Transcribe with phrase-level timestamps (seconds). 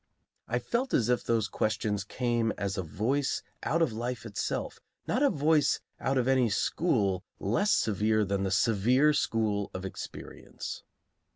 [0.47, 5.21] I felt as if those questions came as a voice out of life itself, not
[5.21, 10.81] a voice out of any school less severe than the severe school of experience.